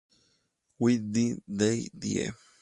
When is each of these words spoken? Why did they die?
Why 0.79 0.95
did 0.97 1.43
they 1.47 1.75
die? 1.95 2.31